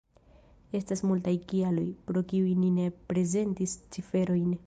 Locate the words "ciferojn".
3.97-4.49